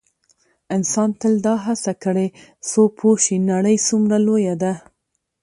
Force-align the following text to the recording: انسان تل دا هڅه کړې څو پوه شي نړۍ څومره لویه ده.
انسان 0.75 1.09
تل 1.19 1.33
دا 1.45 1.55
هڅه 1.65 1.91
کړې 2.03 2.27
څو 2.69 2.81
پوه 2.97 3.15
شي 3.23 3.37
نړۍ 3.51 3.77
څومره 3.87 4.17
لویه 4.27 4.55
ده. 4.61 4.73